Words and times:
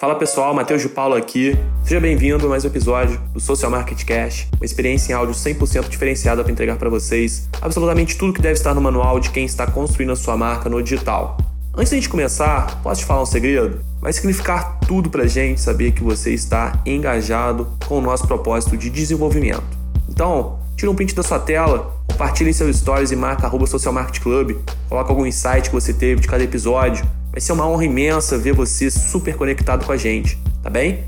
Fala 0.00 0.14
pessoal, 0.14 0.54
Matheus 0.54 0.80
de 0.80 0.88
Paulo 0.88 1.14
aqui. 1.14 1.54
Seja 1.84 2.00
bem-vindo 2.00 2.46
a 2.46 2.48
mais 2.48 2.64
um 2.64 2.68
episódio 2.68 3.20
do 3.34 3.38
Social 3.38 3.70
Market 3.70 4.02
Cash, 4.02 4.48
uma 4.56 4.64
experiência 4.64 5.12
em 5.12 5.14
áudio 5.14 5.34
100% 5.34 5.90
diferenciada 5.90 6.42
para 6.42 6.50
entregar 6.50 6.78
para 6.78 6.88
vocês 6.88 7.50
absolutamente 7.60 8.16
tudo 8.16 8.32
que 8.32 8.40
deve 8.40 8.54
estar 8.54 8.72
no 8.72 8.80
manual 8.80 9.20
de 9.20 9.28
quem 9.28 9.44
está 9.44 9.66
construindo 9.66 10.12
a 10.12 10.16
sua 10.16 10.38
marca 10.38 10.70
no 10.70 10.82
digital. 10.82 11.36
Antes 11.76 11.90
da 11.90 11.96
gente 11.96 12.08
começar, 12.08 12.80
posso 12.82 13.02
te 13.02 13.06
falar 13.06 13.20
um 13.20 13.26
segredo? 13.26 13.84
Vai 14.00 14.10
significar 14.14 14.80
tudo 14.88 15.10
para 15.10 15.24
a 15.24 15.26
gente 15.26 15.60
saber 15.60 15.92
que 15.92 16.02
você 16.02 16.32
está 16.32 16.80
engajado 16.86 17.68
com 17.86 17.98
o 17.98 18.00
nosso 18.00 18.26
propósito 18.26 18.78
de 18.78 18.88
desenvolvimento. 18.88 19.78
Então, 20.08 20.60
tira 20.78 20.90
um 20.90 20.94
print 20.94 21.14
da 21.14 21.22
sua 21.22 21.38
tela, 21.38 21.94
compartilhe 22.10 22.54
seus 22.54 22.74
stories 22.74 23.10
e 23.10 23.16
marca 23.16 23.46
arroba 23.46 23.66
Social 23.66 23.92
Market 23.92 24.22
Club, 24.22 24.56
coloca 24.88 25.10
algum 25.10 25.26
insight 25.26 25.68
que 25.68 25.74
você 25.74 25.92
teve 25.92 26.22
de 26.22 26.26
cada 26.26 26.42
episódio, 26.42 27.04
Vai 27.30 27.40
ser 27.40 27.52
uma 27.52 27.66
honra 27.66 27.84
imensa 27.84 28.36
ver 28.36 28.52
você 28.52 28.90
super 28.90 29.36
conectado 29.36 29.86
com 29.86 29.92
a 29.92 29.96
gente, 29.96 30.36
tá 30.62 30.68
bem? 30.68 31.04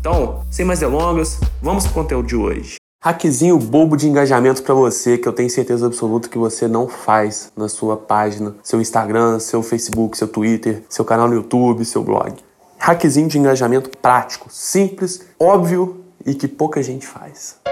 Então, 0.00 0.42
sem 0.50 0.64
mais 0.64 0.80
delongas, 0.80 1.38
vamos 1.60 1.84
pro 1.84 1.94
conteúdo 1.94 2.26
de 2.26 2.36
hoje. 2.36 2.76
Hackzinho 3.04 3.58
bobo 3.58 3.96
de 3.96 4.08
engajamento 4.08 4.62
para 4.62 4.74
você 4.74 5.18
que 5.18 5.28
eu 5.28 5.32
tenho 5.32 5.50
certeza 5.50 5.86
absoluta 5.86 6.28
que 6.28 6.38
você 6.38 6.66
não 6.66 6.88
faz 6.88 7.52
na 7.54 7.68
sua 7.68 7.96
página, 7.96 8.54
seu 8.62 8.80
Instagram, 8.80 9.38
seu 9.38 9.62
Facebook, 9.62 10.16
seu 10.16 10.26
Twitter, 10.26 10.82
seu 10.88 11.04
canal 11.04 11.28
no 11.28 11.34
YouTube, 11.34 11.84
seu 11.84 12.02
blog. 12.02 12.34
Hackzinho 12.78 13.28
de 13.28 13.38
engajamento 13.38 13.90
prático, 13.98 14.48
simples, 14.50 15.26
óbvio 15.38 16.04
e 16.24 16.34
que 16.34 16.48
pouca 16.48 16.82
gente 16.82 17.06
faz. 17.06 17.65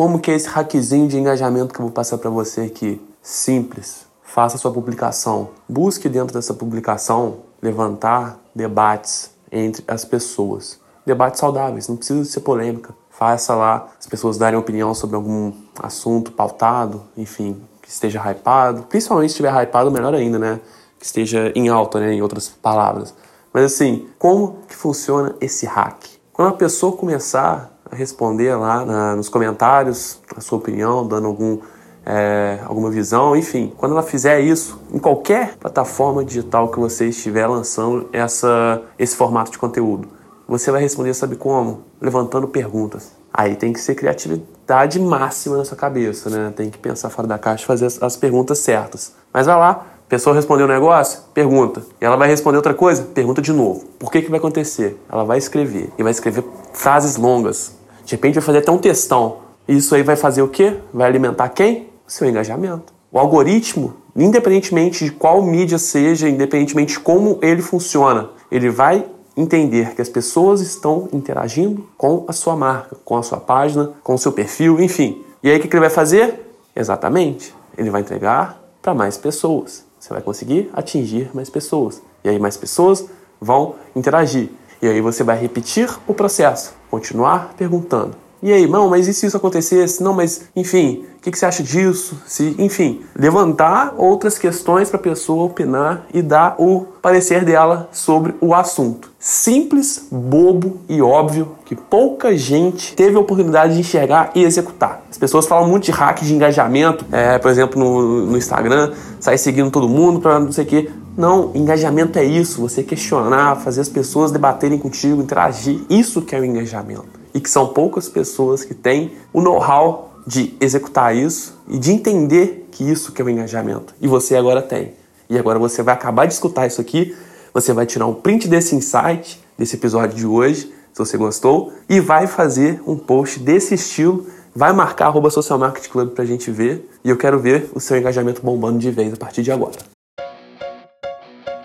Como 0.00 0.18
que 0.18 0.30
é 0.30 0.34
esse 0.34 0.48
hackzinho 0.48 1.06
de 1.06 1.18
engajamento 1.18 1.74
que 1.74 1.78
eu 1.78 1.84
vou 1.84 1.92
passar 1.92 2.16
para 2.16 2.30
você 2.30 2.62
aqui? 2.62 2.98
Simples. 3.20 4.06
Faça 4.22 4.56
sua 4.56 4.72
publicação. 4.72 5.50
Busque 5.68 6.08
dentro 6.08 6.32
dessa 6.32 6.54
publicação 6.54 7.40
levantar 7.60 8.38
debates 8.54 9.30
entre 9.52 9.84
as 9.86 10.02
pessoas. 10.06 10.80
Debates 11.04 11.38
saudáveis, 11.38 11.86
não 11.86 11.96
precisa 11.96 12.24
ser 12.24 12.40
polêmica. 12.40 12.94
Faça 13.10 13.54
lá 13.54 13.88
as 13.98 14.06
pessoas 14.06 14.38
darem 14.38 14.58
opinião 14.58 14.94
sobre 14.94 15.16
algum 15.16 15.52
assunto 15.78 16.32
pautado, 16.32 17.02
enfim, 17.14 17.60
que 17.82 17.90
esteja 17.90 18.22
hypado. 18.24 18.84
Principalmente 18.84 19.28
se 19.28 19.34
estiver 19.34 19.52
hypado, 19.52 19.90
melhor 19.90 20.14
ainda, 20.14 20.38
né? 20.38 20.60
Que 20.98 21.04
esteja 21.04 21.52
em 21.54 21.68
alta, 21.68 22.00
né? 22.00 22.14
Em 22.14 22.22
outras 22.22 22.48
palavras. 22.48 23.14
Mas 23.52 23.64
assim, 23.64 24.08
como 24.18 24.60
que 24.66 24.74
funciona 24.74 25.36
esse 25.42 25.66
hack? 25.66 26.06
Quando 26.32 26.48
a 26.48 26.56
pessoa 26.56 26.96
começar 26.96 27.69
responder 27.92 28.54
lá 28.56 28.84
na, 28.84 29.16
nos 29.16 29.28
comentários 29.28 30.20
a 30.36 30.40
sua 30.40 30.58
opinião, 30.58 31.06
dando 31.06 31.26
algum, 31.26 31.58
é, 32.04 32.58
alguma 32.64 32.90
visão, 32.90 33.36
enfim. 33.36 33.72
Quando 33.76 33.92
ela 33.92 34.02
fizer 34.02 34.40
isso, 34.40 34.80
em 34.92 34.98
qualquer 34.98 35.56
plataforma 35.56 36.24
digital 36.24 36.68
que 36.68 36.78
você 36.78 37.08
estiver 37.08 37.46
lançando 37.46 38.08
essa, 38.12 38.82
esse 38.98 39.16
formato 39.16 39.50
de 39.50 39.58
conteúdo, 39.58 40.08
você 40.46 40.70
vai 40.70 40.80
responder, 40.80 41.14
sabe 41.14 41.36
como? 41.36 41.84
Levantando 42.00 42.48
perguntas. 42.48 43.12
Aí 43.32 43.54
tem 43.54 43.72
que 43.72 43.80
ser 43.80 43.94
criatividade 43.94 44.98
máxima 44.98 45.56
na 45.56 45.64
sua 45.64 45.76
cabeça, 45.76 46.28
né? 46.28 46.52
Tem 46.56 46.68
que 46.68 46.78
pensar 46.78 47.08
fora 47.10 47.28
da 47.28 47.38
caixa 47.38 47.62
e 47.62 47.66
fazer 47.66 47.86
as, 47.86 48.02
as 48.02 48.16
perguntas 48.16 48.58
certas. 48.58 49.14
Mas 49.32 49.46
vai 49.46 49.56
lá, 49.56 49.86
pessoa 50.08 50.34
respondeu 50.34 50.66
um 50.66 50.68
negócio, 50.68 51.20
pergunta. 51.32 51.82
E 52.00 52.04
ela 52.04 52.16
vai 52.16 52.28
responder 52.28 52.56
outra 52.56 52.74
coisa, 52.74 53.04
pergunta 53.14 53.40
de 53.40 53.52
novo. 53.52 53.84
Por 53.96 54.10
que, 54.10 54.20
que 54.20 54.28
vai 54.28 54.40
acontecer? 54.40 55.00
Ela 55.08 55.22
vai 55.22 55.38
escrever. 55.38 55.88
E 55.96 56.02
vai 56.02 56.10
escrever 56.10 56.44
frases 56.72 57.16
longas, 57.16 57.76
de 58.10 58.16
repente 58.16 58.34
vai 58.34 58.42
fazer 58.42 58.58
até 58.58 58.72
um 58.72 58.78
textão. 58.78 59.38
Isso 59.68 59.94
aí 59.94 60.02
vai 60.02 60.16
fazer 60.16 60.42
o 60.42 60.48
quê? 60.48 60.76
Vai 60.92 61.06
alimentar 61.06 61.48
quem? 61.50 61.88
O 62.06 62.10
seu 62.10 62.28
engajamento. 62.28 62.92
O 63.12 63.20
algoritmo, 63.20 63.94
independentemente 64.16 65.04
de 65.04 65.12
qual 65.12 65.40
mídia 65.42 65.78
seja, 65.78 66.28
independentemente 66.28 66.94
de 66.94 67.00
como 67.00 67.38
ele 67.40 67.62
funciona, 67.62 68.30
ele 68.50 68.68
vai 68.68 69.06
entender 69.36 69.94
que 69.94 70.02
as 70.02 70.08
pessoas 70.08 70.60
estão 70.60 71.08
interagindo 71.12 71.88
com 71.96 72.24
a 72.26 72.32
sua 72.32 72.56
marca, 72.56 72.96
com 73.04 73.16
a 73.16 73.22
sua 73.22 73.38
página, 73.38 73.92
com 74.02 74.14
o 74.14 74.18
seu 74.18 74.32
perfil, 74.32 74.80
enfim. 74.80 75.24
E 75.40 75.48
aí 75.48 75.58
o 75.58 75.60
que 75.60 75.68
ele 75.68 75.80
vai 75.80 75.90
fazer? 75.90 76.40
Exatamente, 76.74 77.54
ele 77.78 77.90
vai 77.90 78.00
entregar 78.00 78.60
para 78.82 78.92
mais 78.92 79.16
pessoas. 79.16 79.84
Você 80.00 80.12
vai 80.12 80.20
conseguir 80.20 80.68
atingir 80.72 81.30
mais 81.32 81.48
pessoas. 81.48 82.02
E 82.24 82.28
aí 82.28 82.40
mais 82.40 82.56
pessoas 82.56 83.06
vão 83.40 83.76
interagir. 83.94 84.50
E 84.82 84.88
aí 84.88 85.00
você 85.00 85.22
vai 85.22 85.38
repetir 85.38 85.88
o 86.08 86.14
processo, 86.14 86.74
continuar 86.90 87.54
perguntando. 87.56 88.16
E 88.42 88.50
aí, 88.52 88.66
não, 88.66 88.88
mas 88.88 89.06
e 89.06 89.12
se 89.12 89.26
isso 89.26 89.36
acontecesse? 89.36 90.02
Não, 90.02 90.14
mas 90.14 90.46
enfim, 90.56 91.04
o 91.18 91.20
que, 91.20 91.30
que, 91.30 91.38
você 91.38 91.44
acha 91.44 91.62
disso? 91.62 92.18
Se, 92.26 92.54
enfim, 92.58 93.02
levantar 93.14 93.92
outras 93.98 94.38
questões 94.38 94.88
para 94.88 94.98
a 94.98 95.02
pessoa 95.02 95.44
opinar 95.44 96.06
e 96.14 96.22
dar 96.22 96.54
o 96.58 96.86
parecer 97.02 97.44
dela 97.44 97.90
sobre 97.92 98.34
o 98.40 98.54
assunto. 98.54 99.10
Simples, 99.18 100.06
bobo 100.10 100.78
e 100.88 101.02
óbvio 101.02 101.52
que 101.66 101.76
pouca 101.76 102.34
gente 102.34 102.94
teve 102.96 103.14
a 103.14 103.20
oportunidade 103.20 103.74
de 103.74 103.80
enxergar 103.80 104.30
e 104.34 104.42
executar. 104.42 105.02
As 105.10 105.18
pessoas 105.18 105.46
falam 105.46 105.68
muito 105.68 105.84
de 105.84 105.90
hack 105.90 106.22
de 106.22 106.34
engajamento, 106.34 107.04
é, 107.12 107.38
por 107.38 107.50
exemplo, 107.50 107.78
no, 107.78 108.24
no 108.24 108.38
Instagram, 108.38 108.94
sai 109.20 109.36
seguindo 109.36 109.70
todo 109.70 109.86
mundo 109.86 110.18
para 110.18 110.40
não 110.40 110.50
sei 110.50 110.64
o 110.64 110.66
quê. 110.66 110.90
Não, 111.16 111.50
engajamento 111.54 112.18
é 112.18 112.24
isso, 112.24 112.60
você 112.60 112.82
questionar, 112.82 113.56
fazer 113.56 113.80
as 113.80 113.88
pessoas 113.88 114.30
debaterem 114.30 114.78
contigo, 114.78 115.20
interagir. 115.20 115.80
Isso 115.90 116.22
que 116.22 116.34
é 116.34 116.40
o 116.40 116.44
engajamento. 116.44 117.20
E 117.34 117.40
que 117.40 117.50
são 117.50 117.68
poucas 117.68 118.08
pessoas 118.08 118.64
que 118.64 118.74
têm 118.74 119.12
o 119.32 119.40
know-how 119.40 120.10
de 120.26 120.54
executar 120.60 121.14
isso 121.14 121.58
e 121.68 121.78
de 121.78 121.92
entender 121.92 122.68
que 122.70 122.88
isso 122.88 123.12
que 123.12 123.20
é 123.20 123.24
o 123.24 123.28
engajamento. 123.28 123.94
E 124.00 124.06
você 124.06 124.36
agora 124.36 124.62
tem. 124.62 124.92
E 125.28 125.38
agora 125.38 125.58
você 125.58 125.82
vai 125.82 125.94
acabar 125.94 126.26
de 126.26 126.32
escutar 126.32 126.66
isso 126.66 126.80
aqui, 126.80 127.14
você 127.52 127.72
vai 127.72 127.86
tirar 127.86 128.06
um 128.06 128.14
print 128.14 128.48
desse 128.48 128.74
insight, 128.74 129.40
desse 129.58 129.76
episódio 129.76 130.16
de 130.16 130.26
hoje, 130.26 130.72
se 130.92 130.98
você 130.98 131.16
gostou, 131.16 131.72
e 131.88 132.00
vai 132.00 132.26
fazer 132.26 132.80
um 132.86 132.96
post 132.96 133.38
desse 133.38 133.74
estilo, 133.74 134.26
vai 134.54 134.72
marcar 134.72 135.06
arroba 135.06 135.30
Social 135.30 135.58
Market 135.58 135.88
Club 135.88 136.10
pra 136.10 136.24
gente 136.24 136.50
ver, 136.50 136.88
e 137.04 137.10
eu 137.10 137.16
quero 137.16 137.38
ver 137.38 137.70
o 137.74 137.80
seu 137.80 137.96
engajamento 137.96 138.42
bombando 138.42 138.78
de 138.78 138.90
vez 138.90 139.12
a 139.12 139.16
partir 139.16 139.42
de 139.42 139.52
agora. 139.52 139.76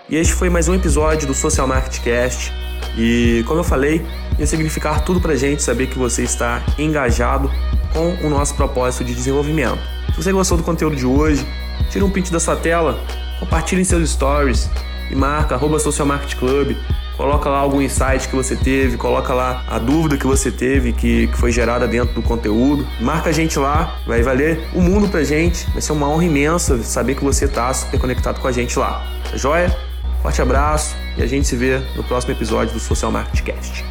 E 0.08 0.14
este 0.14 0.34
foi 0.34 0.48
mais 0.48 0.68
um 0.68 0.74
episódio 0.74 1.26
do 1.26 1.34
Social 1.34 1.66
Market 1.66 2.00
Cast. 2.00 2.52
E 2.96 3.42
como 3.48 3.58
eu 3.58 3.64
falei, 3.64 4.06
ia 4.38 4.46
significar 4.46 5.04
tudo 5.04 5.20
pra 5.20 5.34
gente 5.34 5.60
saber 5.64 5.88
que 5.88 5.98
você 5.98 6.22
está 6.22 6.62
engajado 6.78 7.50
com 7.92 8.14
o 8.24 8.30
nosso 8.30 8.54
propósito 8.54 9.04
de 9.04 9.12
desenvolvimento. 9.12 9.80
Se 10.14 10.22
você 10.22 10.30
gostou 10.30 10.56
do 10.56 10.62
conteúdo 10.62 10.94
de 10.94 11.04
hoje, 11.04 11.44
tira 11.90 12.04
um 12.04 12.10
print 12.10 12.30
da 12.30 12.38
sua 12.38 12.54
tela, 12.54 13.00
compartilhe 13.40 13.80
em 13.80 13.84
seus 13.84 14.08
stories 14.08 14.70
e 15.10 15.16
marca 15.16 15.56
arroba 15.56 15.80
Social 15.80 16.06
Club. 16.38 16.76
Coloca 17.16 17.48
lá 17.48 17.58
algum 17.58 17.80
insight 17.80 18.28
que 18.28 18.36
você 18.36 18.54
teve, 18.54 18.96
coloca 18.96 19.34
lá 19.34 19.64
a 19.66 19.78
dúvida 19.78 20.16
que 20.16 20.26
você 20.26 20.52
teve, 20.52 20.92
que, 20.92 21.26
que 21.26 21.36
foi 21.36 21.50
gerada 21.50 21.88
dentro 21.88 22.14
do 22.14 22.22
conteúdo. 22.22 22.86
Marca 23.00 23.30
a 23.30 23.32
gente 23.32 23.58
lá, 23.58 23.98
vai 24.06 24.22
valer 24.22 24.68
o 24.72 24.80
mundo 24.80 25.08
pra 25.08 25.24
gente. 25.24 25.68
Vai 25.72 25.82
ser 25.82 25.90
uma 25.92 26.08
honra 26.08 26.26
imensa 26.26 26.80
saber 26.84 27.16
que 27.16 27.24
você 27.24 27.48
tá 27.48 27.74
super 27.74 27.98
conectado 27.98 28.38
com 28.38 28.46
a 28.46 28.52
gente 28.52 28.78
lá. 28.78 29.04
Tá 29.30 29.36
joia? 29.36 29.85
Forte 30.22 30.42
abraço 30.42 30.96
e 31.16 31.22
a 31.22 31.26
gente 31.26 31.46
se 31.46 31.56
vê 31.56 31.78
no 31.94 32.02
próximo 32.04 32.32
episódio 32.32 32.74
do 32.74 32.80
Social 32.80 33.12
Market 33.12 33.42
Cast. 33.42 33.84